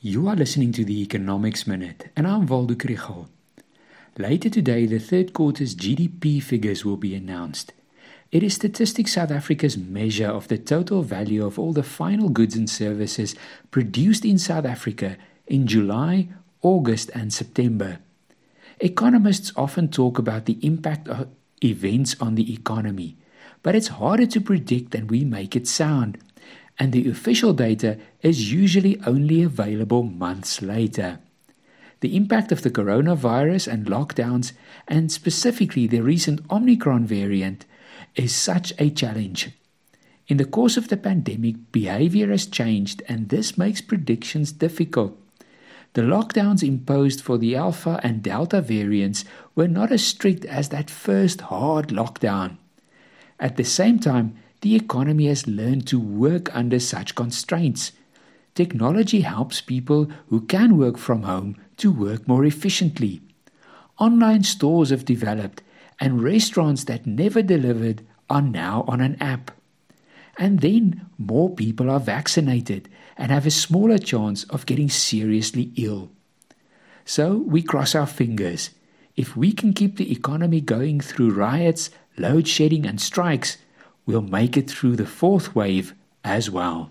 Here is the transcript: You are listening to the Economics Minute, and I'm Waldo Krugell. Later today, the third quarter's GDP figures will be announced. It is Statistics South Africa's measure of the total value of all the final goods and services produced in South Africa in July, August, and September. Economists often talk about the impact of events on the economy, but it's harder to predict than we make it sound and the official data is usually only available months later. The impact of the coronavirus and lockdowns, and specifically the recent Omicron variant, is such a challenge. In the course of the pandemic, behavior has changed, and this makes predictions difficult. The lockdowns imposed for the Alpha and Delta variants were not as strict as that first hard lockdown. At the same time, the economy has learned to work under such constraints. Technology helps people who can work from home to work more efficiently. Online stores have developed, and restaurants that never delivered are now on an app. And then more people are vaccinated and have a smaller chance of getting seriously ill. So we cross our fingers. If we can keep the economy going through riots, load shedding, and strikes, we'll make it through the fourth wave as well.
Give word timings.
You 0.00 0.28
are 0.28 0.36
listening 0.36 0.70
to 0.74 0.84
the 0.84 1.02
Economics 1.02 1.66
Minute, 1.66 2.10
and 2.14 2.24
I'm 2.24 2.46
Waldo 2.46 2.74
Krugell. 2.74 3.26
Later 4.16 4.48
today, 4.48 4.86
the 4.86 5.00
third 5.00 5.32
quarter's 5.32 5.74
GDP 5.74 6.40
figures 6.40 6.84
will 6.84 6.96
be 6.96 7.16
announced. 7.16 7.72
It 8.30 8.44
is 8.44 8.54
Statistics 8.54 9.14
South 9.14 9.32
Africa's 9.32 9.76
measure 9.76 10.28
of 10.28 10.46
the 10.46 10.56
total 10.56 11.02
value 11.02 11.44
of 11.44 11.58
all 11.58 11.72
the 11.72 11.82
final 11.82 12.28
goods 12.28 12.54
and 12.54 12.70
services 12.70 13.34
produced 13.72 14.24
in 14.24 14.38
South 14.38 14.66
Africa 14.66 15.16
in 15.48 15.66
July, 15.66 16.28
August, 16.62 17.10
and 17.12 17.32
September. 17.32 17.98
Economists 18.78 19.50
often 19.56 19.88
talk 19.88 20.16
about 20.16 20.44
the 20.44 20.64
impact 20.64 21.08
of 21.08 21.26
events 21.64 22.14
on 22.20 22.36
the 22.36 22.52
economy, 22.52 23.16
but 23.64 23.74
it's 23.74 23.88
harder 23.88 24.26
to 24.26 24.40
predict 24.40 24.92
than 24.92 25.08
we 25.08 25.24
make 25.24 25.56
it 25.56 25.66
sound 25.66 26.18
and 26.78 26.92
the 26.92 27.08
official 27.08 27.52
data 27.52 27.98
is 28.22 28.52
usually 28.52 29.00
only 29.06 29.42
available 29.42 30.02
months 30.02 30.62
later. 30.62 31.18
The 32.00 32.16
impact 32.16 32.52
of 32.52 32.62
the 32.62 32.70
coronavirus 32.70 33.72
and 33.72 33.86
lockdowns, 33.86 34.52
and 34.86 35.10
specifically 35.10 35.86
the 35.88 36.00
recent 36.00 36.40
Omicron 36.50 37.06
variant, 37.06 37.66
is 38.14 38.34
such 38.34 38.72
a 38.78 38.90
challenge. 38.90 39.50
In 40.28 40.36
the 40.36 40.44
course 40.44 40.76
of 40.76 40.88
the 40.88 40.96
pandemic, 40.96 41.72
behavior 41.72 42.30
has 42.30 42.46
changed, 42.46 43.02
and 43.08 43.28
this 43.28 43.58
makes 43.58 43.80
predictions 43.80 44.52
difficult. 44.52 45.18
The 45.94 46.02
lockdowns 46.02 46.62
imposed 46.62 47.20
for 47.20 47.38
the 47.38 47.56
Alpha 47.56 47.98
and 48.04 48.22
Delta 48.22 48.60
variants 48.60 49.24
were 49.54 49.66
not 49.66 49.90
as 49.90 50.04
strict 50.04 50.44
as 50.44 50.68
that 50.68 50.90
first 50.90 51.40
hard 51.40 51.88
lockdown. 51.88 52.58
At 53.40 53.56
the 53.56 53.64
same 53.64 53.98
time, 53.98 54.36
the 54.60 54.74
economy 54.74 55.26
has 55.26 55.46
learned 55.46 55.86
to 55.86 56.00
work 56.00 56.54
under 56.54 56.80
such 56.80 57.14
constraints. 57.14 57.92
Technology 58.54 59.20
helps 59.20 59.60
people 59.60 60.10
who 60.28 60.40
can 60.40 60.76
work 60.76 60.98
from 60.98 61.22
home 61.22 61.56
to 61.76 61.92
work 61.92 62.26
more 62.26 62.44
efficiently. 62.44 63.20
Online 63.98 64.42
stores 64.42 64.90
have 64.90 65.04
developed, 65.04 65.62
and 66.00 66.22
restaurants 66.22 66.84
that 66.84 67.06
never 67.06 67.42
delivered 67.42 68.02
are 68.30 68.42
now 68.42 68.84
on 68.86 69.00
an 69.00 69.16
app. 69.20 69.50
And 70.36 70.60
then 70.60 71.06
more 71.18 71.54
people 71.54 71.90
are 71.90 72.00
vaccinated 72.00 72.88
and 73.16 73.32
have 73.32 73.46
a 73.46 73.50
smaller 73.50 73.98
chance 73.98 74.44
of 74.44 74.66
getting 74.66 74.88
seriously 74.88 75.72
ill. 75.76 76.10
So 77.04 77.36
we 77.36 77.62
cross 77.62 77.94
our 77.94 78.06
fingers. 78.06 78.70
If 79.16 79.36
we 79.36 79.52
can 79.52 79.72
keep 79.72 79.96
the 79.96 80.12
economy 80.12 80.60
going 80.60 81.00
through 81.00 81.32
riots, 81.32 81.90
load 82.16 82.46
shedding, 82.46 82.86
and 82.86 83.00
strikes, 83.00 83.58
we'll 84.08 84.22
make 84.22 84.56
it 84.56 84.70
through 84.70 84.96
the 84.96 85.06
fourth 85.06 85.54
wave 85.54 85.94
as 86.24 86.50
well. 86.50 86.90